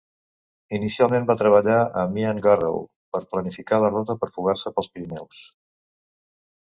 Inicialment 0.77 1.27
va 1.31 1.35
treballar 1.41 1.75
amb 2.03 2.17
Ian 2.21 2.41
Garrow 2.47 2.81
per 3.17 3.21
planificar 3.35 3.79
la 3.85 3.93
ruta 3.95 4.19
per 4.25 4.31
fugar-se 4.39 4.75
pels 4.79 4.91
Pirineus. 4.97 5.45